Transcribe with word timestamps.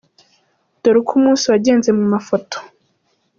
Dore 0.81 0.97
uko 1.01 1.11
umunsi 1.19 1.45
wagenze 1.51 1.89
mu 1.97 2.05
mafoto;. 2.13 2.57